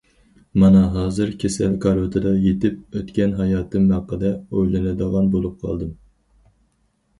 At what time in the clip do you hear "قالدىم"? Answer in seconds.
5.69-5.97